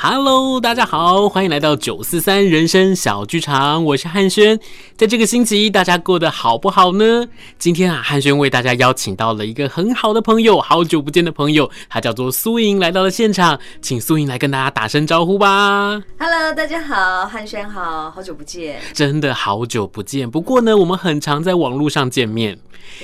[0.00, 4.56] Hello，大家好，欢迎来到九四三人生小剧场，我是汉轩。
[4.96, 7.26] 在这个星期，大家过得好不好呢？
[7.58, 16.00] 今天啊，汉轩为大家邀请到了一个很好的朋友，好久不见的朋友，他叫做苏莹，来到了现场，请苏莹来跟大家打声招呼吧。
[16.16, 20.30] Hello，大家好，汉轩好，好久不见，真的好久不见。
[20.30, 22.56] 不过呢，我们很常在网络上见面，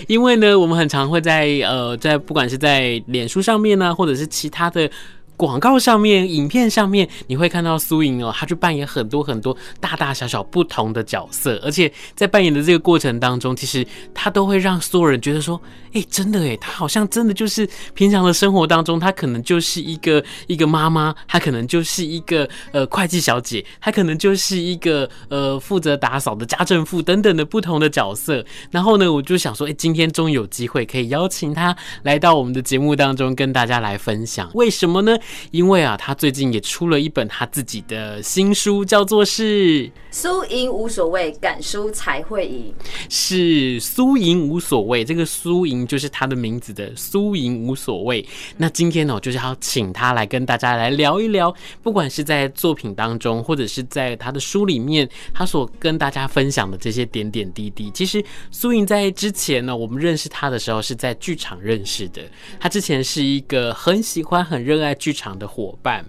[0.06, 4.88] 因为呢，我们很常会在呃，在不管是在脸书上面呢、啊，或者是其他的。
[5.36, 15.60] 广告上面、影片上面，你会看到苏莹哦，她去扮演很多很多大大小小不同的角色，而且在扮演的这个过程当中，其实她都会让所有人觉得说，
[15.92, 28.44] 哎、真的哎，她好像真的就是平常的生活当中，她可能就是一个一个妈妈，她可能就是一个呃会计小姐，她可能就是一个呃负责打扫的家政妇等等的不同的角色。
[28.70, 34.48] 然后呢，我就想说，哎、今天终于有机会可以邀请她来到我们的节目当中，跟大家来分享。
[34.54, 35.16] 为什么呢？
[35.50, 42.74] 因为啊，他最近也出了一本他自己的新书，叫做是《输赢无所谓，敢输才会赢》。
[43.08, 48.24] 是输赢无所谓，这个输赢就是他的名字的输赢无所谓。
[48.56, 57.90] 那今天呢，就是要请他来跟大家来聊一聊，不管是在作品当中，或者是在他的书里面，他所跟大家分享的这些点点滴滴。
[57.92, 62.22] 其实苏莹在之前呢，我们认识他的时候是在剧场认识的。
[62.58, 66.04] 他之前是一个很喜欢、很热爱剧场的伙伴，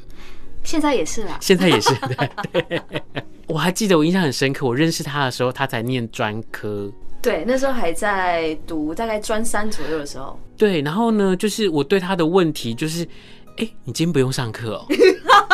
[0.64, 1.94] 现在也是啦，现在也是。
[2.52, 2.82] 对， 对，
[3.48, 10.38] 我还记得我印象很深刻，我认识他的时候，他才念专科，对，那时候还在读大概专三左右的时候。
[10.58, 13.04] 对，然后呢，就是我对他的问题就是，
[13.58, 14.86] 哎、欸，你今天不用上课哦。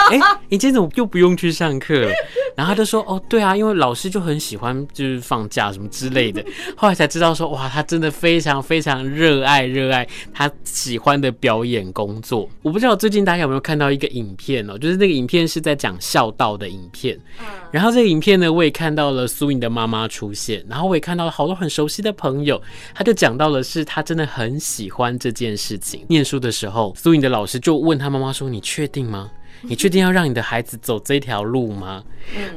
[0.10, 2.12] 哎、欸，你今天怎么又不用去上课了？
[2.56, 6.44] 然后他就说：“哦，对啊，因为老师就很喜欢，就是放假什么之类的。
[6.76, 17.18] ”后来才知道说：“哇，他真的非常非常热爱热爱他喜欢的表演工作。”我不知道最近大家有没有看到一个影片哦，就是那个影片是在讲孝道的影片。
[17.72, 22.62] 然后这个影片呢，我也看到了苏颖的妈妈出现，然后我也看到了好多很熟悉的朋友。
[22.94, 26.06] 他就讲到了是他真的很喜欢这件事情。
[26.08, 29.32] 念书的时候，苏颖的老师就问他妈妈说：“你确定吗？”
[29.62, 32.04] 你确定要让你的孩子走这条路吗？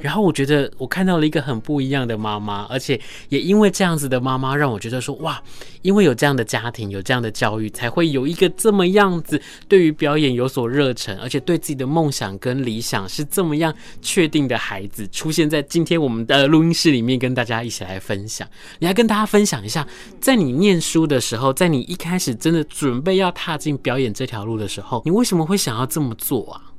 [0.01, 3.01] 然后我觉得我看到了一个很不一样的妈妈，而且
[3.31, 5.43] 也因为这样子的妈妈，让我觉得说哇，
[5.83, 18.47] 因为有这样的家庭，有这样的教育，才会有一个这么样子对于表演有所热忱，而且对自己的梦想跟理想是这么样确定的孩子，出现在今天我们的录音室里面，跟大家一起来分享。
[18.79, 19.87] 你来跟大家分享一下，
[20.21, 26.74] 在你念书的时候，在你一开始真的准备要踏进表演这条路的时候，你为什么会想要这么做啊？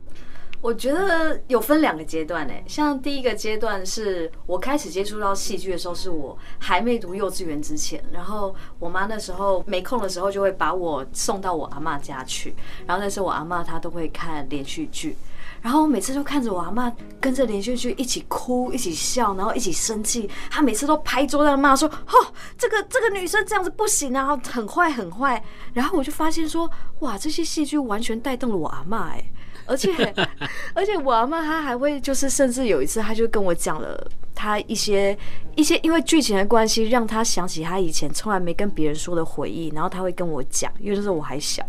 [0.65, 12.55] 我觉得有分两个阶段诶，像第一个阶段是我开始接触到戏剧的时候，是我还没读幼稚园之前，然后我妈那时候没空的时候就会把我送到我阿嬷家去，
[12.87, 15.15] 然后那时候我阿嬷她都会看连续剧，
[15.61, 26.68] 然后我每次都看着我阿嬷跟着连续剧一起哭、一起笑，然后一起生气，她每次都拍桌上骂说：“哦，这个这个女生这样子不行，然后很坏很坏。”然后我就发现说
[27.01, 29.23] ：“哇，这些戏剧完全带动了我阿嬷哎。”
[29.65, 29.91] 而且，
[30.73, 35.17] 而且我阿妈她还会就是，甚至有一次，她就跟我讲了她一些
[35.56, 41.65] 一些，因为剧情的关系，让她想起她以前从来没跟别人说的回忆，然后她会跟我讲，因为那时候我还小，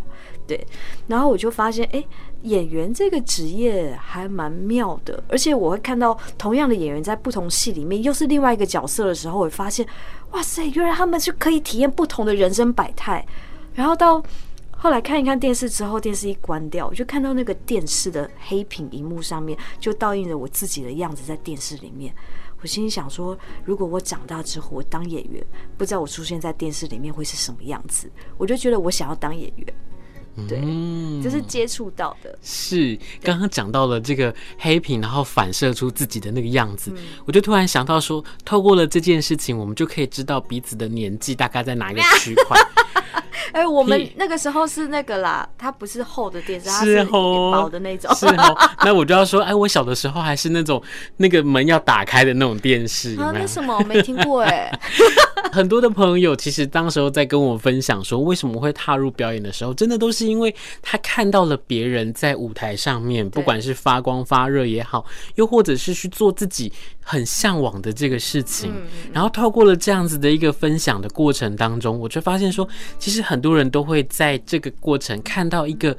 [0.47, 0.67] 对，
[1.07, 2.05] 然后我就发现，哎，
[2.43, 9.87] 演员这个职业还蛮妙的，而且我会看到同样的演员在不同戏里面又是另外一个角色的时候，我会发现，
[10.33, 13.25] 哇塞，原来他们是可以体验不同的人生百态，
[13.75, 14.23] 然后到。
[14.79, 22.15] 后来看一看电视之后，电视一关掉，我就看到那个电视的黑屏荧幕上面就倒映着我自己的样子在电视里面。
[22.61, 25.45] 我心里想说，如果我长大之后我当演员，
[25.77, 28.11] 不知道我出现在电视里面会是什么样子。
[28.39, 29.67] 我就觉得我想要当演员。
[30.47, 32.39] 对，嗯，就是接触到的。
[32.43, 36.93] 是刚刚讲到了这个黑屏，然后反射出自己的那个样子，
[37.25, 42.59] 我就突然想到说，透过了这件事情，我们就可以知道彼此的年纪大概在哪一个 区块。
[43.53, 48.15] 哎、欸，我们那个时候是那个啦，它不是厚的电视，它是薄的那种。
[48.15, 50.83] 是哦，那我就要说，哎，我小的时候还是那种
[51.17, 53.15] 那个门要打开的那种电视。
[53.15, 53.27] 有有？
[53.27, 54.71] 啊，那什么我没听过哎。
[55.53, 65.05] 很多的朋友其实当时候在跟我分享说，为什么会踏入表演的时候，真的都是因为他看到了别人在舞台上面，不管是发光发热也好，
[65.37, 66.73] 又或者是去做自己
[67.03, 68.73] 很向往的这个事情，
[69.13, 72.69] 然后透过了这样子的一个分享的过程当中，我就发现说，
[72.99, 75.97] 其实很多人都会在这个过程看到一个。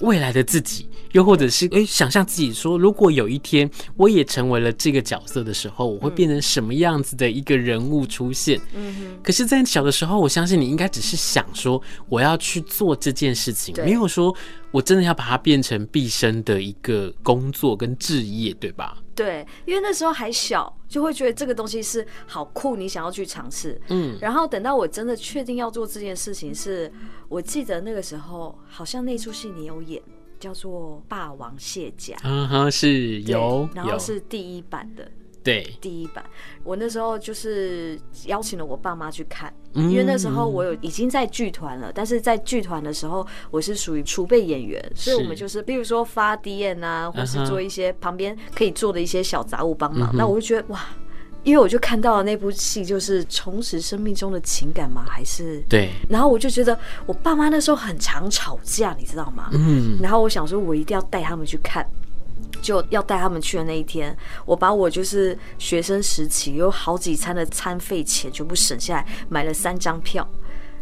[0.00, 8.60] 未来的自己，又或者是诶、欸，想象自己说，如果有一天我也成为了这个角色的时候，我会变成什么样子的一个人物出现？
[8.74, 9.16] 嗯。
[9.22, 14.34] 可是，在小的时候，我相信你应该只是想说，我要去做这件事情，没有说
[14.72, 18.98] 我真的要把它变成毕生的一个工作跟置业，对吧？
[19.14, 23.80] 对，因为那时候还小，就会觉得这个东西是好酷，你想要去尝试。
[23.88, 26.92] 嗯，然后等到我真的确定要做这件事情，是
[27.28, 30.02] 我记得那个时候好像那出戏你有演，
[30.40, 32.14] 叫做《霸王卸甲》。
[32.24, 35.10] 嗯哼，是有，然后是第一版的。
[35.44, 36.24] 对，第一版，
[36.62, 50.10] 我那时候就是邀请了我爸妈去看，因为那时候我有已经在剧团了，但是在剧团的时候我是属于储备演员，所以我们就是比如说发 DM 啊，或是做一些旁边可以做的一些小杂物帮忙。
[50.16, 50.80] 那我就觉得哇，
[51.42, 55.90] 因为我就看到了那部戏，就是重拾生命中的情感吗，还是对。
[56.08, 59.50] 然后我就觉得我爸妈那时候很常吵架，你知道吗？
[59.52, 59.98] 嗯。
[60.00, 61.86] 然后我想说，我一定要带他们去看。
[62.64, 64.16] 就要带他们去的那一天，
[64.46, 70.26] 我把我就是学生时期有好几餐的餐费钱全部省下来，买了三张票。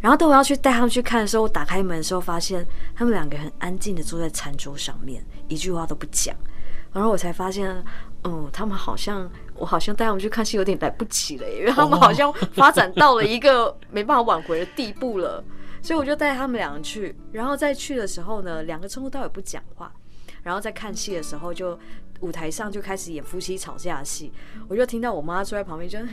[0.01, 2.65] 然后等我要去带他们去看的时候，我打开门的时候，发现
[2.95, 6.35] 他们两个很安静的坐在餐桌上面，一句话都不讲。
[6.93, 7.71] 然后我才发现，
[8.25, 15.43] 嗯，他们好像我好像带他们去看戏有点来不及了，因为他们好像发展到了一个没办法挽回的地步了。
[15.83, 19.93] 所以我就带他们两个去，然后再去的时候呢，两个从头到尾不讲话。
[20.43, 21.79] 然后在看戏的时候，就
[22.21, 24.33] 舞台上就开始演夫妻吵架的戏，
[24.69, 25.99] 我就听到我妈坐在旁边就，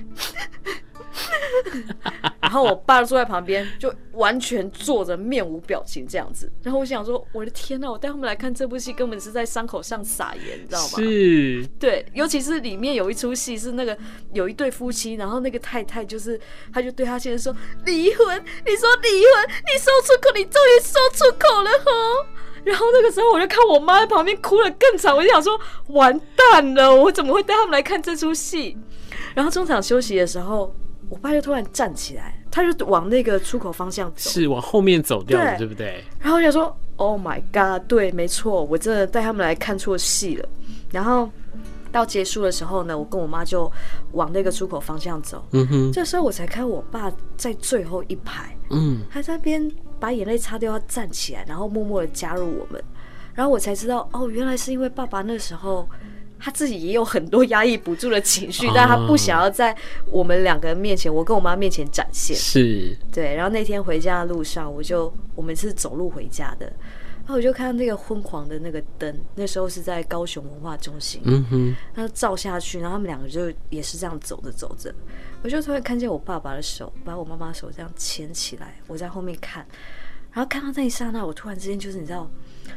[2.42, 6.52] 然后我爸坐在旁边就完全坐着面无表情这样子。
[6.64, 10.98] 然后我想说，我的天呐，我带他们来看这部戏，根本是在伤口上撒盐，你知道吗？
[10.98, 13.96] 是，对，尤其是里面有一出戏是那个
[14.34, 16.40] 有一对夫妻，然后那个太太就是，
[16.74, 22.26] 他就对他先生说离婚，你说离婚，你说出口，你终于说出口了吼。
[22.64, 28.78] 然后那个时候，我就看我妈在旁边哭了更惨，我就想说，完蛋了，我怎么会带他们来看这出戏？
[29.34, 30.74] 然后中场休息的时候，
[31.10, 36.04] 我爸就突然站起来，他就往那个出口方向走，是往后面走掉了，对，对不对？
[36.20, 40.48] 然后我想说，Oh my god，对，没错，我真的带他们来看错戏了。
[40.92, 41.30] 然后
[41.92, 43.72] 到结束的时候呢，我跟我妈就
[44.12, 45.44] 往那个出口方向走。
[45.52, 49.72] 嗯哼，这时候我才看我爸在最后一排，嗯，还在那边。
[50.00, 52.82] 把眼泪擦掉，要站起来，然后默默的加入我们，
[53.36, 55.88] 然后我才知道，哦，原来是因为爸爸那时候
[56.40, 59.76] 他自己也有很多压抑不住的情绪，但他不想要在
[60.10, 62.36] 我们两个人面前，我跟我妈面前展现。
[62.36, 63.36] 是，对。
[63.36, 66.76] 然后那天回家的路上，我就我们是走路回家的，然
[67.30, 74.94] 后我就看到那个昏黄的那个灯，那时候是在高雄文化中心，嗯哼，他照下去，然后他们两个就也是这样走着走着。
[75.44, 79.66] 我就突然看见我爸爸的手把我妈妈的手这样牵起来，我在后面看，
[80.32, 82.30] 然后看到那一刹那，我突然之间就是你知道，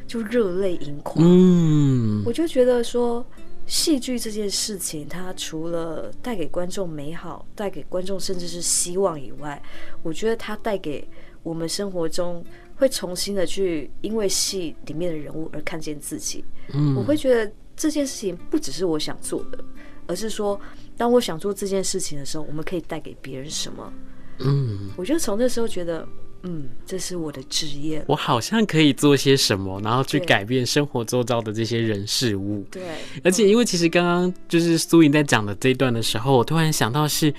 [0.06, 1.16] 就热泪盈眶。
[1.26, 3.25] 嗯，我就觉得说，
[3.66, 9.61] 戏剧这件事情，它除了带给观众美好，带给观众甚至是希望以外，
[10.02, 11.09] 我觉得它带给
[11.42, 12.44] 我们生活中
[12.82, 16.44] 会重新的去因为戏里面的人物而看见自己。
[16.74, 19.64] 嗯，我会觉得这件事情不只是我想做的，
[20.08, 20.60] 而是说。
[20.94, 23.92] 当我想做这件事情的时候，我们可以带给别人什么？
[24.40, 26.06] 嗯，我就从那时候觉得，
[26.42, 32.64] 嗯，这是我的职业，我好像可以做些什么，然后去改变生活周遭的这些人事物。
[32.70, 32.82] 对，
[33.24, 37.32] 而且因为其实刚刚就是苏莹在讲的这一段的时候，我突然想到是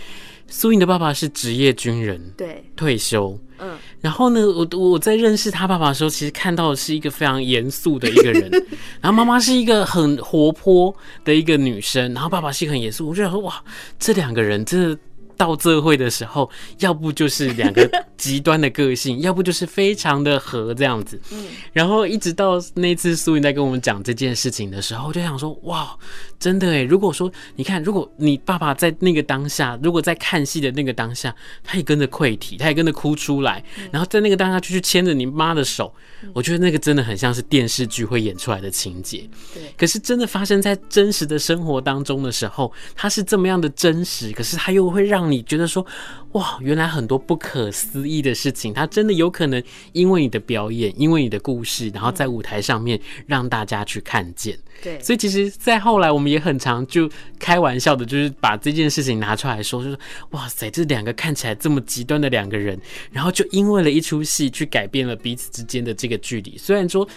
[0.47, 3.38] 苏颖的爸爸是职业军人，对，退休。
[3.59, 8.51] 嗯，然后呢，我我在认识他爸爸的时候，其实看到的是一个非常严肃的一个人，
[9.00, 13.07] 然后妈妈是一个很活泼的一个女生，然后爸爸是一个很严肃。
[13.07, 13.63] 我就想说，哇，
[13.97, 14.97] 这两个人真的
[15.38, 16.50] 到这会的时候，
[16.80, 21.20] 要不就是两个极端的个性， 要不就是非常的和这样子。
[21.32, 25.96] 嗯，然后一直到那次苏云在跟我们讲这件事情的时候，我就想说，哇，
[26.40, 35.94] 真的诶，如果说你看，如果你爸爸在那个当下，如果在看戏的那个当下，他也跟着溃体，他也跟着哭出来，然后在那个当下就去牵着你妈的手，
[36.34, 39.30] 我觉得那个真的很像是电视剧会演出来的情节。
[39.54, 45.86] 对，可是真的发生在真实的生活当中的时候，它是这么样的真实，可是它又会让让你觉得说，
[46.34, 49.63] 哇，原来很多不可思议的事情，它真的有可能
[49.94, 54.58] 因为你的表演，因为你的故事，然后在舞台上面让大家去看见。
[54.82, 59.98] 对，所以其实，在后来我们也很常就开玩笑的，就是把这件事情拿出来说，就是
[60.32, 62.77] 哇塞，这两个看起来这么极端的两个人，
[63.10, 66.58] 然后就因为了一出戏去改变了彼此之间的这个距离。
[66.58, 67.08] 虽然说，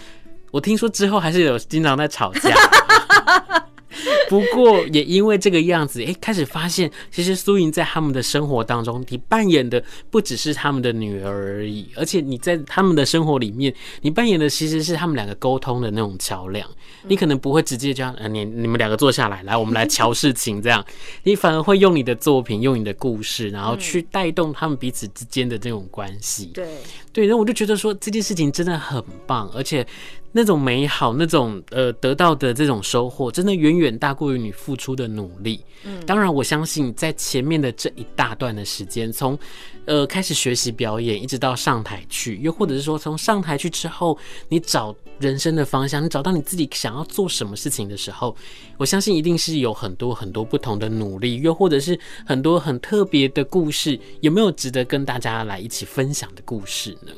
[0.51, 2.55] 我听说之后还是有经常在吵架。
[4.29, 16.67] 不过也因为这个样子，哎，开始发现，其实苏莹在他们的生活当中，你扮演的不只是他们的女儿而已，而且你在他们的生活里面，你扮演的其实是他们两个沟通的那种桥梁。
[17.09, 20.83] 你可能不会直接这样，呃，你你们两个坐下来，来，我们来瞧事情这样，
[21.23, 26.47] 你反而会用你的作品，用你的故事，然后去带动他们彼此之间的这种关系。
[26.53, 26.67] 对
[27.13, 29.85] 对，然后我就觉得说这件事情真的很棒，而且。
[30.33, 35.63] 那种美好，那种呃得到的这种收获，真的远远大过于你付出的努力。
[35.83, 39.37] 嗯，当然，我相信在前面的这一大段的时间，从
[39.85, 44.17] 呃开始学习表演，一直到上台去，又或者是说从上台去之后，
[44.49, 48.35] 你找人生的方向，你找到你自己想要做什么事情的时候，
[48.77, 57.13] 我相信一定是有很多很多不同的努力，又或者是很多很特别的故事，有没有值得跟大家来一起分享的故事呢？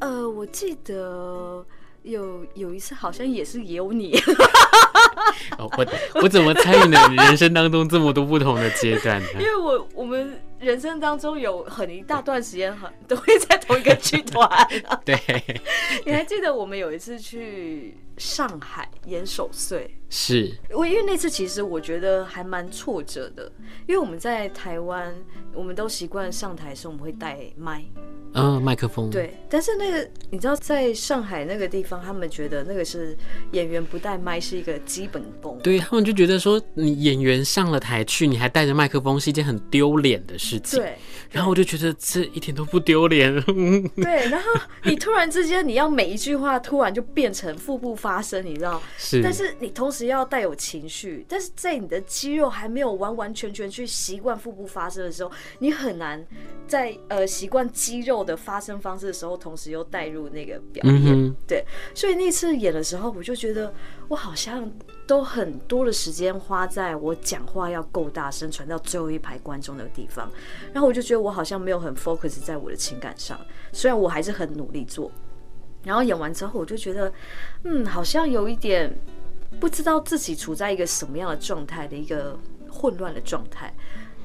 [0.00, 1.64] 呃，我记得。
[2.06, 4.16] 有有一次好像也是有你，
[5.58, 5.86] 我
[6.22, 9.28] 我怎么参与了你人生当中这么多不同的阶段呢？
[9.40, 14.48] 因为我我们人生当中有很一大段时间很都会在同一个剧团。
[15.04, 15.18] 对，
[16.04, 19.90] 你还记得我们有一次去上海演守岁？
[20.08, 23.50] 是我因为那次其实我觉得还蛮挫折的，
[23.88, 25.12] 因为我们在台湾，
[25.52, 27.84] 我们都习惯上台的时候我们会带麦。
[28.34, 29.10] 嗯，麦克风。
[29.10, 33.16] 对，但是那个你知道，在上海那个地方，他们觉得那个是
[33.52, 35.58] 演员不带麦是一个基本功。
[35.62, 40.78] 对，他们就觉得说，你演员上了台去，你还带着麦克风是一件很丢脸的事情。
[40.78, 40.96] 对。
[41.30, 43.34] 然后我就觉得这一点都不丢脸。
[43.96, 44.48] 对，然后
[44.84, 48.80] 你突然之间，你要每一句话突然就变成腹部发生，你知道？
[48.96, 49.20] 是。
[49.20, 56.24] 但是你同时要带有情绪，但是在你的肌肉还没有完完全全去习惯腹部发声的时候，你很难
[56.68, 61.64] 在呃习惯肌肉的发声方式的时候，同时又带入那个表演，嗯、对，
[61.96, 63.74] 所以那次演的时候，我就觉得
[64.06, 64.70] 我好像
[65.04, 70.30] 都很多的时间花在我讲话要够大声，传到最后一排观众的地方，
[70.72, 73.36] 然后我就觉得我好像没有很 focus 在我的情感上，
[73.72, 75.10] 虽然我还是很努力做，
[75.86, 77.10] 然后演完之后，我就觉得，
[77.62, 78.92] 嗯，好像有一点
[79.60, 82.36] 不知道自己处在一个什么样的状态的一个
[82.68, 83.72] 混乱的状态。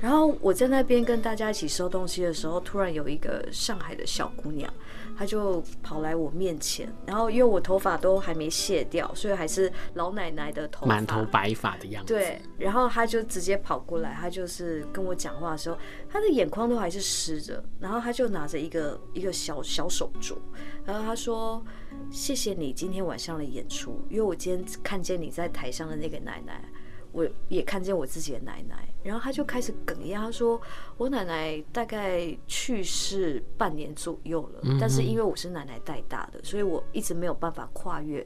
[0.01, 4.73] 然后我在那边跟大家一起收东西的时候，突然有一个上海的小姑娘，
[5.21, 6.91] 她就跑来我面前。
[7.05, 12.11] 然后因为我头发都还没卸掉，所以还是老奶奶的头发，满头白发的样子。
[12.11, 15.77] 对，然后他就直接跑过来，他就是跟我讲话的时候，
[16.09, 17.63] 他的眼眶都还是湿着。
[17.79, 20.35] 然后他就拿着一个一个小小手镯，
[20.83, 21.63] 然后他说
[22.09, 26.67] ：“谢谢你今天晚上的演出，因为我今天看见你在台上的那个奶奶。”
[27.11, 30.61] 我也看见我自己的奶奶，然后他就开始哽咽，他说
[30.97, 38.25] ：“我奶奶大概去世半年左右了，但是因为我是奶奶带大的，所以我一直没有办法跨越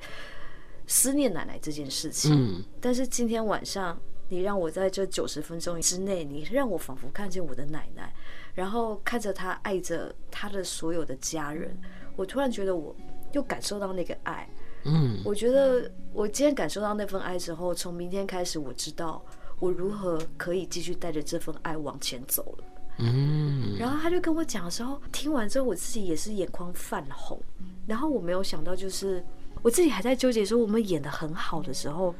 [0.85, 2.63] 思念奶奶这件事情。
[2.79, 3.99] 但是今天晚上，
[4.29, 8.13] 你让我在这九十分钟之内，你让我仿佛看见我的奶奶，
[8.53, 11.75] 然后看着她爱着她的所有的家人，
[12.15, 12.95] 我突然觉得我
[13.31, 14.47] 又感受到那个爱。”
[14.85, 19.21] 嗯，我觉得我今天感受到那份爱之后，从明天开始，我知道
[19.59, 22.63] 我如何可以继续带着这份爱往前走了。
[22.99, 27.41] 嗯，然后他就跟我讲的时候，听完之后我自己也是眼眶泛红。
[27.85, 29.23] 然后我没有想到，就是
[29.61, 32.13] 我自己还在纠结说我们演的很好的时候，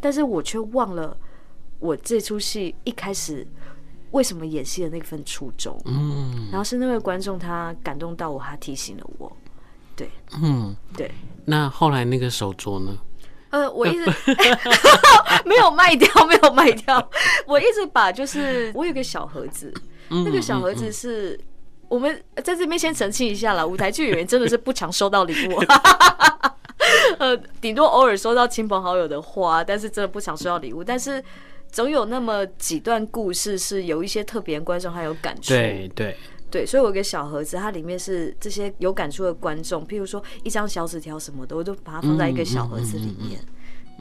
[0.00, 1.16] 但是我却忘了
[1.78, 3.46] 我这出戏一开始
[4.10, 5.80] 为什么演戏的那份初衷。
[5.84, 9.30] 嗯，然后是那位观众他感动到我，他提醒了我。
[9.96, 10.10] 对，
[10.42, 11.10] 嗯，对。
[11.46, 12.96] 那后来那个手镯呢？
[13.50, 14.04] 呃，我一直
[15.46, 17.10] 没有卖掉，没有卖掉。
[17.46, 19.72] 我一直把，就是我有个小盒子，
[20.08, 21.38] 那个小盒子是
[21.88, 25.62] 我们在这边先澄清一下啦，舞台剧演员真的是不常收到礼物，
[27.18, 30.82] 呃，顶多偶尔收到亲朋好友的花，但是真的不常收到礼物。
[30.82, 31.22] 但是
[31.70, 35.54] 总有那么几段故事是有一些特别观众还有感触。
[35.54, 36.16] 对对
[36.50, 43.40] 对，所以我有个小盒子，它里面是这些有感触的观众，譬如说一张小纸条什么的，我都把它放在一个小盒子里面。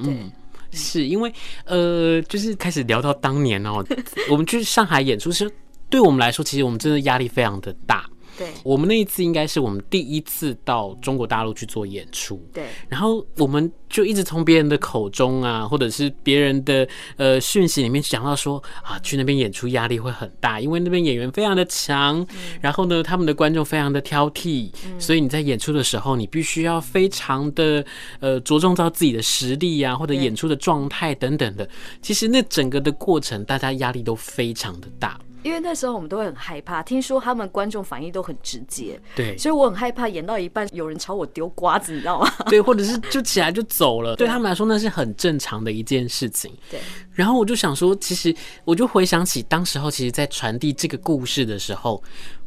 [0.03, 0.31] 对。
[0.71, 1.31] 是因为
[1.63, 3.81] 呃，就是开始聊到当年哦，
[4.29, 5.49] 我们去上海演出时，
[5.89, 8.05] 对我们来说，其实我们真的压力非常的大。
[8.37, 12.41] 对，我们那一次应该是我们第一次到中国大陆去做演出。
[12.53, 16.87] 对，然后我们就一直从别人的口中啊，或者是别人的
[17.17, 22.27] 呃讯息里面讲到说啊，去那边演出压力会很大，因为那边演员非常的强，嗯、
[22.61, 27.85] 然后呢，他们的观众非常的挑剔，嗯、所以你在演出的时候，你必须要非常的
[28.19, 31.67] 呃着重到自己的实力啊，或者演出的状态等等的。
[32.01, 35.19] 其实那整个的过程，大家压力都非常的大。
[35.45, 42.27] 因为那时候我们都会很害怕，听说他们观众反应都很直接，对，所以我很害怕演到一半有人朝我丢瓜子，你知道吗？
[42.49, 46.51] 对，或者是就起来就走了，对他们来说那是很正常的一件事情。
[46.71, 46.79] 对，
[47.11, 52.01] 然后我就想说，其实我就回想起当时候，其实，在传递这个故事的时候，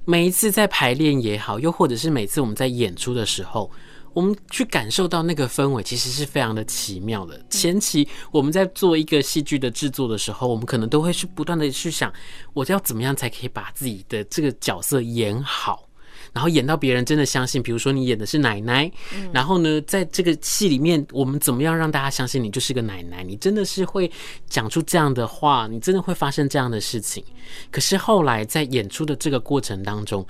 [0.05, 3.71] 每一次在排练也好，又或者是每次我们在演出的时候。
[4.19, 7.41] 我们去感受到那个氛围，其实是非常的奇妙的。
[7.51, 12.13] 前期我们在做一个戏剧的制作的时候，我们可能都会去不断的去想，
[12.53, 15.89] 我要怎么样才可以把自己的这个角色演好，
[16.33, 17.63] 然后演到别人真的相信。
[17.63, 18.91] 比如说你演的是奶奶，
[19.33, 23.23] 然后呢，在这个戏里面，我们怎么样让大家相信你就是个奶奶？
[23.23, 24.11] 你真的是会
[24.49, 27.23] 讲出这样的话，你真的会发生这样的事情。
[27.71, 30.27] 可是后来在演出的这个过程当中，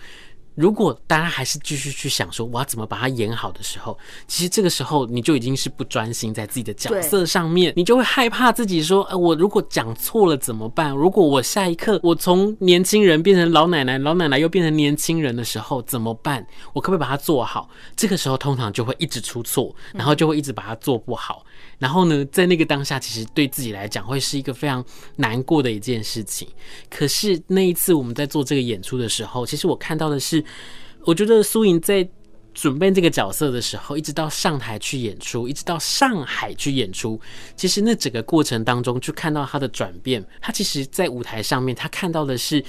[0.59, 3.97] 如果大家还是继续去想说我要怎么把它演好的时候，
[4.27, 10.91] 其实这个时候你就已经是不专心在自己的角色上面，你就会害怕自己说，呃，我如果讲错了怎么办？
[10.91, 16.45] 如果我下一刻我从年轻人变成老奶奶，老奶奶又变成年轻人的时候怎么办？
[16.73, 17.71] 我可不可以把它做好？
[17.95, 21.45] 这个时候通常就会一直出错，然后就会一直把它做不好。
[21.79, 24.85] 然后呢，在那个当下，其实对自己来讲会是一个非常
[25.17, 26.49] 难过的一件事情。
[26.91, 30.45] 可是那一次我们在做这个演出的时候，其实我看到的是，
[31.05, 32.09] 我觉得苏莹在
[32.53, 37.21] 准备这个角色的时候，一直到上台去演出，一直到上海去演出，
[37.55, 40.25] 其实那整个过程当中，就看到他的转变。
[40.41, 42.65] 他其实，在舞台上面，他看到的是。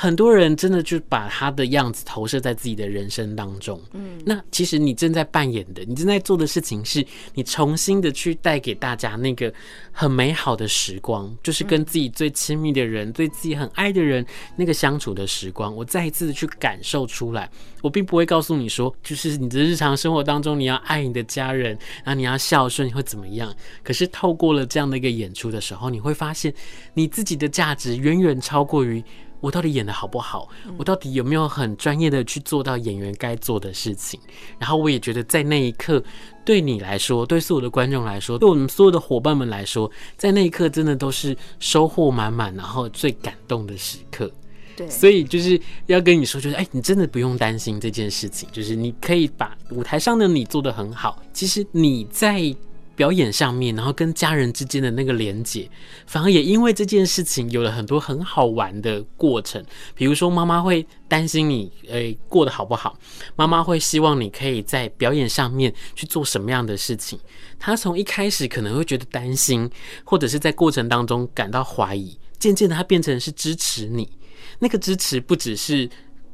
[0.00, 3.80] 很多人真的就把他的样子投射在自己的人生当中。
[3.94, 9.52] 嗯，那其实你正在扮演的，你正在做的事情，是你重新的去带给大家那个
[9.90, 15.74] 很美好的时光，就是跟自己最亲密的人、对自己很爱的人那个相处的时光。
[15.74, 17.50] 我再一次的去感受出来，
[17.82, 23.52] 我并不会告诉你说，就是你的日常生活当中你要爱你的家人，然后你要孝顺，你会怎么样？
[23.82, 26.54] 可是透过了这样的一个演出的时候，你会发现
[26.94, 29.02] 你自己的价值远远超过于。
[29.40, 30.48] 我到底演的好不好？
[30.76, 34.18] 我到底有没有很专业的去做到演员该做的事情？
[34.58, 36.02] 然后我也觉得，在那一刻，
[36.44, 44.30] 对你来说，对所有的观众来说，对我们所有的伙伴们来说，在那一刻真的都是收获满满，然后最感动的时刻。
[44.76, 51.22] 对，所以就是要跟你说，就是哎，你真的不用担心这件事情，就是你可以把舞台上的你做得很好。
[51.32, 52.54] 其实你在。
[52.98, 55.70] 表演上面，然后跟家人之间的那个连接，
[56.04, 59.64] 反而也因为这件事情有了很多很好玩的过程。
[59.94, 62.98] 比如说，妈妈会担心你，诶，过得好不好？
[63.36, 67.16] 妈妈会希望你可以在表演上面去做什么样的事情？
[67.56, 69.70] 她从一开始可能会觉得担心，
[70.02, 74.10] 或者是在过程当中感到怀疑，渐渐的，她变成是支持你。
[74.58, 75.88] 那个支持不只是。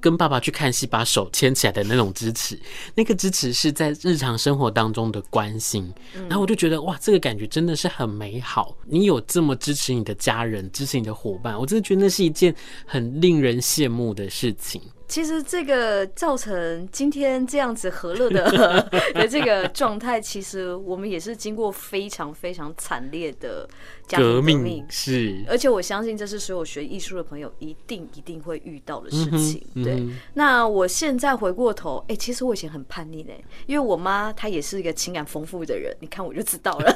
[0.04, 2.60] 跟爸爸去看戏，把手牵起来的那种支持，
[2.94, 5.90] 那个支持是在日常生活当中的关心。
[6.28, 8.76] 然后我就觉得，哇，这个感觉真的是很美好。
[8.84, 14.78] 你有这么支持你的家人，支持你的伙伴，我真的觉得那是一件很令人羡慕的事情。
[15.14, 18.82] 其实这个造成今天这样子和乐的
[19.14, 23.64] 的这个状态，其实我们也是经过非常非常惨烈的
[24.08, 29.64] 家庭革命，是，而且我相信这是所有学艺术的朋友一定一定会遇到的事情。
[29.84, 36.92] 对，那我现在回过头，哎、欸，其实我以前很叛逆嘞，因为我妈她也是一个情感丰富的人，你看我就知道了。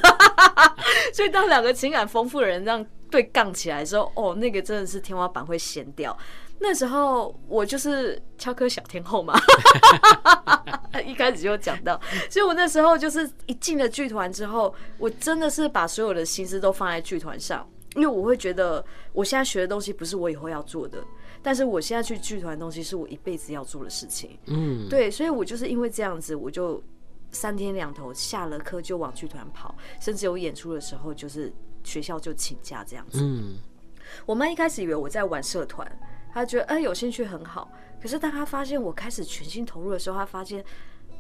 [1.15, 6.19] 所以当两个情感丰富的人这样对杠起来的时候，哦，那个真的是天花板会掀掉。
[6.61, 9.39] 那时候我就是敲科小天后嘛，
[11.07, 20.99] 一开始就讲到，所以我那时候就是一进了剧团之后，我真的是把所有的心思都放在剧团上，因为我会觉得我现在学的东西不是我以后要做的，
[21.43, 24.37] 但是我现在去剧团的东西是我一辈子要做的事情。
[24.47, 26.83] 嗯，对，所以我就是因为这样子，我就
[27.31, 31.53] 三天两头下了课就往剧团跑，甚至有演出的时候就是
[31.85, 33.21] 学校就请假这样子。
[33.23, 33.59] 嗯，
[34.27, 35.89] 我妈一开始以为我在玩社团。
[36.33, 40.65] 他觉得哎，有兴趣很好，可是当他发现我开始全心投入的时候，他发现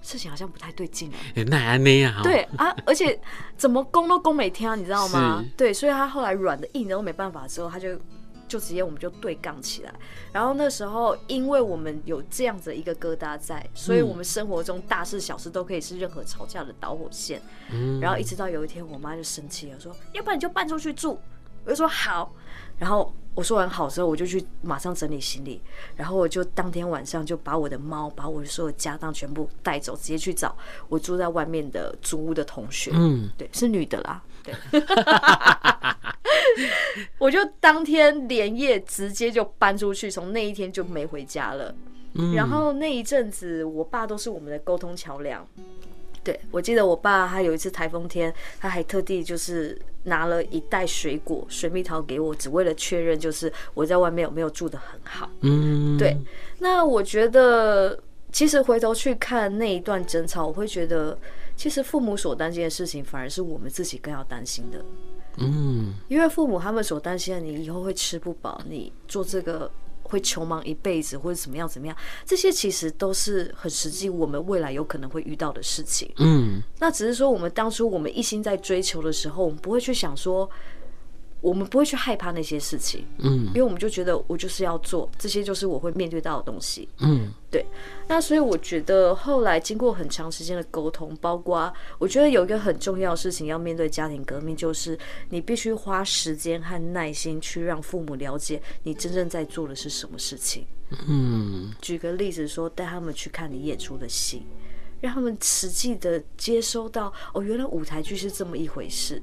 [0.01, 2.23] 事情好像不太对劲哎，那还那样？
[2.23, 3.19] 对啊，而且
[3.57, 5.45] 怎么攻都攻没听，你知道吗？
[5.57, 7.99] 对，所以他后来软的硬的都没办法之后，他就
[8.47, 9.93] 就直接我们就对杠起来。
[10.33, 17.43] 然后那时候，因为我们有这样子一个疙瘩在，所以我们生活中大事小事都可以是任何吵架的导火线。
[17.73, 21.19] 嗯，然后一直到有一天，我妈就生气了，说：“要不然你就搬出去住。”
[21.67, 22.33] 我就说：“好。”
[22.79, 23.13] 然后。
[23.39, 25.61] 我说完好之后，我就去马上整理行李，
[25.95, 30.57] 然后我就当天晚上就把我的猫、把我的所有家当全部带走，直接去找
[30.89, 32.91] 我住在外面的租屋的同学。
[32.93, 34.21] 嗯，对，是女的啦。
[34.43, 34.53] 对，
[37.19, 41.73] 我就当天连夜直接就搬出去，从那一天就没回家了。
[42.35, 45.47] 然后那一阵子，我爸都是我们的沟通桥梁。
[46.25, 55.31] 对，我记得我爸他有一次台风天，他还特地就是拿了一袋水果、水蜜桃给我，只为了确认就是我在外面有没有住的很好。
[55.41, 56.17] 嗯，对。
[56.59, 57.99] 那我觉得，
[58.33, 61.17] 其实回头去看那一段争吵，我会觉得，
[61.57, 64.85] 其实父母所担心的事情，反而是我们自己更要担心的。
[65.39, 69.71] 嗯，因为父母他们所担心的，你以后会吃不饱，你做这个。
[70.09, 76.13] 会穷忙一辈子，或者怎么样怎么样，这些其实都是很实际，我们未来有可能会遇到的事情。
[76.19, 80.49] 嗯，那只是说，我们当初我们一心在追求的时候，我们不会去想说。
[81.41, 87.65] 我们不会去害怕那些事情，嗯，因为我们就觉得我就是要做这些，就是我会面对到的东西，嗯，对。
[88.09, 94.99] 那所以我觉得后来经过很长时间的沟通，包括我觉得有一个很重要的事情要面对家庭革命，就是
[95.31, 100.67] 你必须花时间和耐心去让父母了解你真正在做的是什么事情。
[101.07, 104.43] 嗯，举个例子说，带他们去看你演出的戏，
[105.01, 109.23] 让他们实际的接收到哦，原来舞台剧是这么一回事。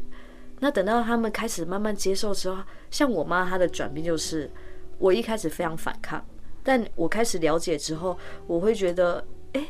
[0.65, 2.57] 那等到他们开始慢慢接受之后，
[2.89, 4.49] 像我妈她的转变就是，
[4.97, 6.25] 我一开始非常反抗，
[6.63, 9.23] 但我开始了解之后，我会觉得，
[9.53, 9.67] 哎、欸，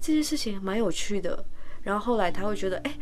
[0.00, 1.44] 这件事情蛮有趣的。
[1.82, 2.98] 然后后来她会觉得，哎、欸，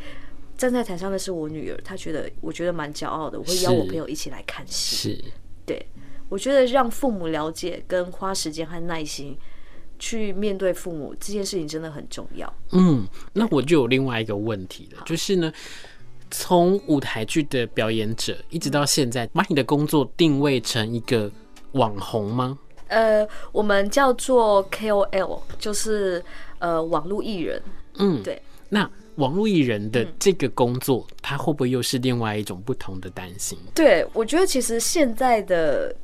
[0.57, 3.39] 站在台上的是我女儿，她觉得我觉得蛮骄傲的。
[3.39, 4.97] 我会邀我朋友一起来看戏。
[4.97, 5.25] 是，
[5.65, 5.87] 对，
[6.29, 9.39] 我觉得让父母了解跟花时间和耐心
[10.01, 12.53] 去面对父母这件事情真的很重要。
[12.73, 15.53] 嗯，那我就有另外一个问题了，就是呢。
[16.39, 21.31] 从舞台剧的表演者一直到现在，把你的工作定位成一个
[21.73, 22.59] 网红吗？
[22.89, 26.23] 呃，我们叫做 KOL，就是
[26.59, 27.63] 呃网络艺人。
[27.95, 28.41] 嗯，对。
[28.69, 33.59] 那网络艺人的这个工作，它会不会又是另外一种不同的担心？
[33.75, 35.97] 对，我觉得其实现在的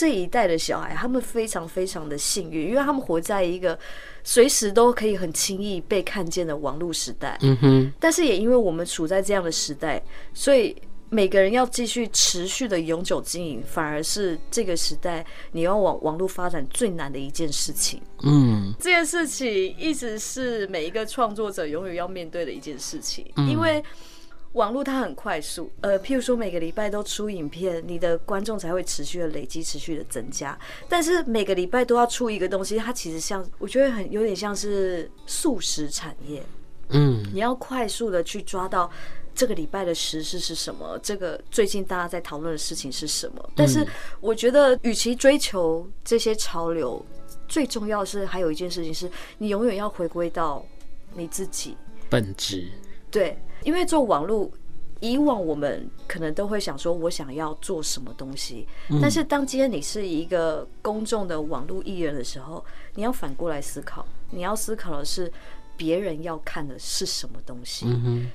[0.00, 3.78] 这一代的小孩，他们非常非常的幸运，因为他们活在一个。
[4.22, 7.92] 随时都可以很轻易被看见的网络时代，嗯哼。
[7.98, 10.00] 但是也因为我们处在这样的时代，
[10.34, 10.76] 所以
[11.08, 17.98] 每个人要继续持续的永久经营，反而是这个时代你要往网络发展最难的一件事情。
[18.22, 23.82] 嗯，这件事情一直是每一个创作者永远要面对的一件事情，因为。
[24.52, 30.58] 网络它很快速，呃，譬如说每个礼拜都出影片，你的观众才会持续的累积，持续的增加。
[30.88, 36.42] 但是每个礼拜都要出一个东西，它其实像，我觉得很有点像是素食产业。
[36.88, 38.90] 嗯，你要快速的去抓到
[39.32, 43.50] 这个礼拜的时事是什么，这个最近大家在讨论的事情是什么。
[43.54, 43.86] 但是
[44.20, 47.00] 我觉得，与其追求这些潮流，
[47.46, 49.08] 最重要的是还有一件事情是，
[49.38, 50.66] 你永远要回归到
[51.14, 51.76] 你自己
[52.08, 52.68] 本质。
[53.12, 53.38] 对。
[53.64, 54.50] 因为做网络，
[55.00, 58.66] 以往我们可能都会想说，我想要做什么东西。
[59.00, 65.30] 但是当今天你是一个公众的网络艺人的时候，你要反过来思考，你要思考的是
[65.76, 67.86] 别人要看的是什么东西。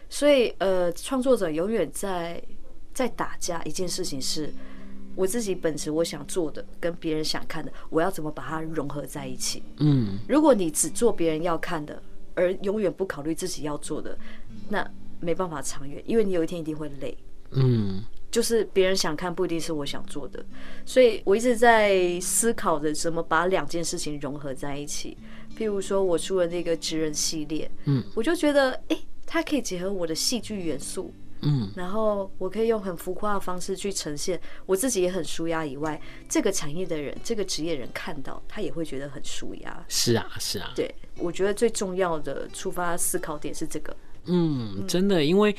[0.09, 2.41] 所以，呃，创作者永远在
[2.93, 4.51] 在打架一件事情是，
[5.15, 9.61] 我自己本职我想做的跟别人想看的，我要怎么把它融合在一起。
[9.77, 12.01] 嗯，如果你只做别人要看的，
[12.33, 14.17] 而永远不考虑自己要做的，
[14.69, 14.85] 那
[15.19, 17.17] 没办法长远，因为你有一天一定会累。
[17.51, 20.43] 嗯，就是别人想看不一定是我想做的，
[20.85, 25.17] 所以我一直在思考着怎么把两件事情融合在一起。
[25.57, 35.65] 譬如说，我出了那个职人系列，嗯，我就觉得，哎，它可以结合我的戏剧元素，嗯，然后我可以用很浮夸的方式去呈现，我自己也很舒压。
[35.65, 39.85] 以外，这个产业的人，这个职业人看到，他也会觉得很舒压。
[39.87, 43.95] 是啊，是啊，对，我觉得最重要的出发思考点是这个。
[44.27, 45.55] 嗯，真的，因为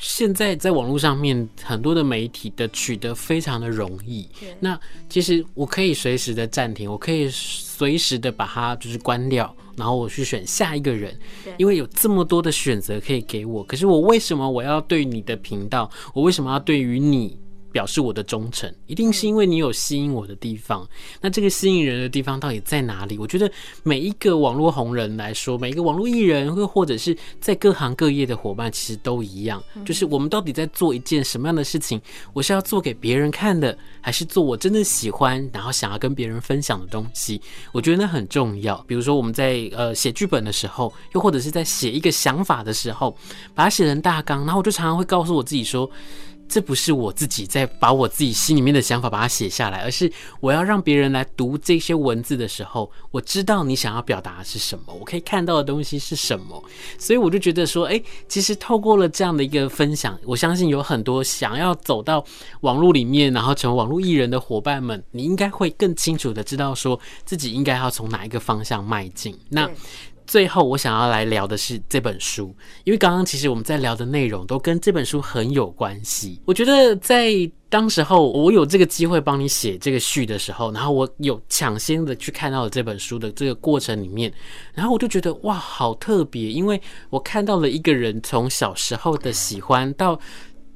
[0.00, 4.28] 现在在网络上面很多的媒体的取得非常的容易。
[4.58, 11.16] 那其实我可以随时的暂停，我可以随时的把它就是关掉，然后我去选下一个人。
[11.58, 17.38] 因为有这么多的选择可以给我，可是我为什么我要对你的频道，我为什么要对于你
[17.74, 20.88] 表示我的忠诚，一定是因为你有吸引我的地方。
[21.20, 23.18] 那这个吸引人的地方到底在哪里？
[23.18, 23.50] 我觉得
[23.82, 32.00] 每一个网络红人来说，每一个网络艺人，或或者是在各行各业的伙伴，其实都一样，就是我们到底在做一件什么样的事情？
[32.32, 37.40] 我是要做给别人看的，还是做我真的喜欢，然后想要跟别人分享的东西？
[37.72, 38.76] 我觉得那很重要。
[38.86, 43.16] 比如说我们在呃写剧本的时候，又或者是在写一个想法的时候，
[43.52, 45.90] 把它写成大纲，然后我就常常会告诉我自己说。
[46.48, 56.62] 这不是我自己在把我自己心里面的想法把它写下来，而是我要让别人来读这些文字的时候，我知道你想要表达的是什么，我可以看到的东西是什么，
[56.98, 62.24] 所以我就觉得说，哎，其实透过了这样的一个分享，我相信有很多想要走到
[62.60, 69.36] 网络里面，然后成为网络艺人的伙伴们，你应该会更清楚的知道说自己应该要从哪一个方向迈进。
[69.48, 69.68] 那。
[70.26, 76.40] 最后，我想要来聊的是这本书，因为刚刚其实我们在聊的内容都跟这本书很有关系。
[76.44, 77.30] 我觉得在
[77.68, 84.32] 当时候我有这个机会帮你写这个序的时候，然后我有抢先的去看到了这本书的这个过程里面，
[84.72, 90.18] 然后我就觉得哇，好特别，因为我看到了一个人从小时候的喜欢到。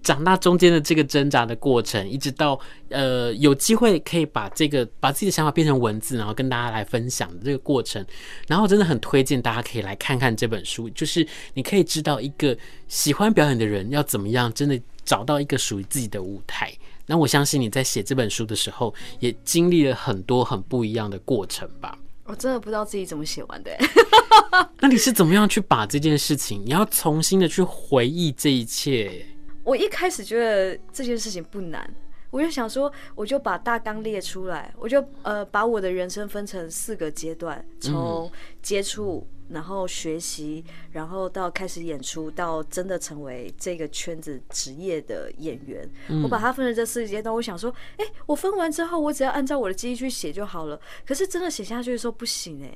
[0.08, 8.02] 长大中间的这个挣扎的过程，一直到呃有机会可以把这个把自己的想法变成文字，然后跟大家来分享的这个过程，
[8.46, 16.72] 然后真的很推荐大家可以来看看这本书，就是你可以知道一个喜欢表演的人要怎么样，真的找到一个属于自己的舞台。
[17.04, 21.98] 那我相信你在写这本书的时候，也经历了很多很不一样的过程吧？
[22.24, 23.70] 我真的不知道自己怎么写完的。
[24.80, 29.26] 那你是怎么样去把这件事情，你要重新的去回忆这一切？
[29.68, 31.94] 我一开始觉得这件事情不难，
[32.30, 45.86] 我就想说，我就把大纲列出来，我就呃把我的人生分成四个阶段，从接触，然后学习，然后到开始演出，到真的成为这个圈子职业的演员。
[46.22, 50.80] 我把它分成这四个阶段，我想说，哎，我分完之后，我只要按照我的记忆去写就好了。
[51.06, 52.74] 可是真的写下去的时候不行哎，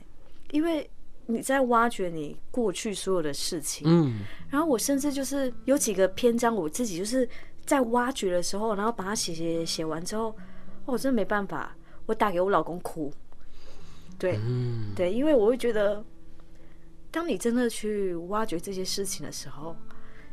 [0.51, 0.91] 因为。
[1.27, 7.29] 你在挖掘你过去所有的事情，嗯，然后我甚至就是有几个篇章，我自己就是
[7.65, 10.35] 在挖掘的时候，然后把它写写写完之后，
[10.85, 13.13] 我真的没办法，我打给我老公哭，
[14.19, 14.39] 对，
[14.97, 16.05] 对，因为我会觉得，
[17.11, 19.77] 当你真的去挖掘这些事情的时候，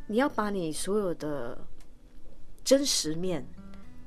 [0.07, 1.65] 你要把你所有的
[2.63, 3.47] 真实面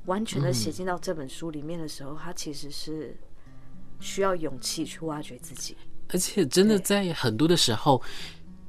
[0.06, 3.16] 完全的写进到这本书里面的时候，它其实是
[4.00, 5.76] 需要勇气去挖掘自己。
[6.12, 8.00] 而且真的在很多的时候，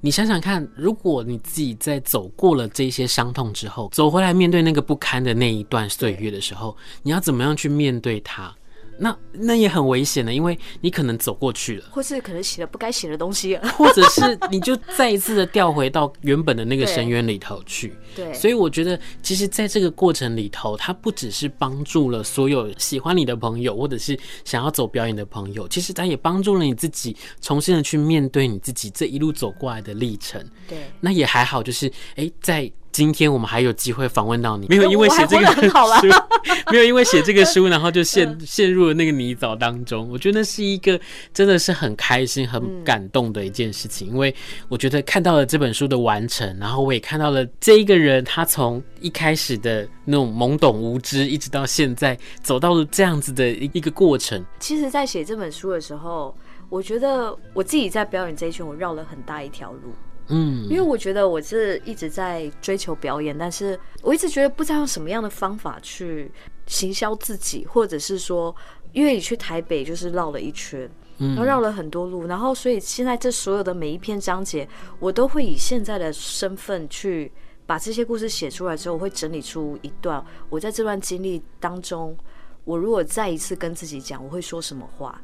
[0.01, 8.53] 你想想看，如果你自己在走过了这些伤痛之后，走回来面对那个不堪的那一段岁月的时候，你要怎么样去面对它？
[8.97, 17.95] 那那也很危险的，因为你可能走过去了，或是可能写了不该写的东西， 或者是你就再一次的掉回到原本的那个深渊里头去。
[18.15, 30.43] 对，所以我觉得，其实在这个过程里头，它不只是帮助了所有喜欢你的朋友，或者是想要走表演的朋友，其实它也帮助了你自己，重新的去面对你自己这一路走过来的历程。
[30.67, 32.71] 对，那也还好，就是哎、欸，在。
[32.93, 36.08] 今天我们还有机会访问到你，没有因为写这个书，
[36.71, 40.08] 没有因为写这个书，然后就陷陷入了那个泥沼当中。
[40.12, 40.97] 我觉得那是一个
[41.34, 44.34] 真的是很开心、很感动的一件事情，因为
[44.69, 54.45] 我觉得看到了这本书的完成，然后我也看到了这一个人，他从一开始的那种懵懂无知，一直到现在走到了这样子的一一个过程。
[54.60, 56.38] 其实，在写这本书的时候，
[56.69, 59.91] 我觉得我自己在表演这一圈，我绕了很大一条路。
[60.28, 66.32] 嗯，因为我觉得我是一直在追求表演，但是我一直觉得不知道用什么样的方法去
[66.66, 68.56] 行销自己，或者是说，
[68.94, 74.68] 因为你去台北就是绕了一圈，然后绕了很多路，然后所以现在这所有的每一篇章节，
[75.00, 77.32] 我都会以现在的身份去
[77.66, 82.16] 把这些故事写出来之后，我会整理出一段我在这段经历当中，
[82.64, 85.22] 我如果再一次跟自己讲，我会说什么话。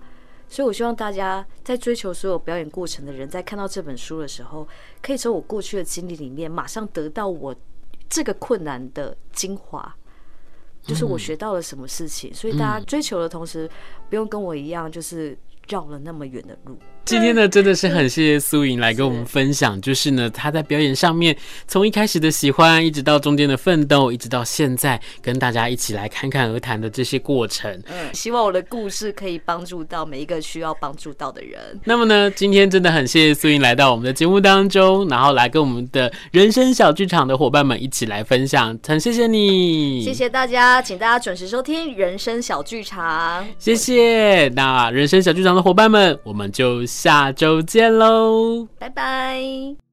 [0.50, 4.68] 所以，我希望大家在追求所有表演过程的人，在看到这本书的时候，
[5.02, 7.56] 可以从我过去的经历里面，马上得到我
[8.10, 9.96] 这个困难的精华，
[10.82, 12.34] 就是我学到了什么事情。
[12.34, 13.70] 所以，大家追求的同时，
[14.10, 16.78] 不用跟我一样，就是绕了那么远的路。
[17.10, 21.36] 今天呢，真的是很谢谢苏莹来跟我们分享，就是呢，她在表演上面
[21.68, 27.72] 从一开始的喜欢，一直到中间的奋斗，一直到现在跟大家一起来侃侃而谈的这些过程。
[27.88, 31.60] 嗯，希望我的故事可以帮助到每一个需要帮助到的人。
[31.84, 43.44] 那么呢，今天真的很谢谢苏莹来到我们的节目当中，然后来跟我们的人生小剧场的伙伴们一起来分享，很谢谢你，谢谢大家，请大家准时收听人生小剧场。
[43.58, 46.86] 谢谢，那人生小剧场的伙伴们，我们就。
[47.02, 49.89] 下周见喽，拜拜。